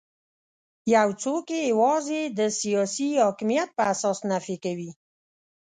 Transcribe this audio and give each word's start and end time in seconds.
یو 0.95 1.07
څوک 1.21 1.45
یې 1.55 1.61
یوازې 1.71 2.21
د 2.37 2.39
سیاسي 2.59 3.09
حاکمیت 3.23 3.69
په 3.77 3.83
اساس 3.93 4.17
نفي 4.31 4.55
کوي. 4.63 4.91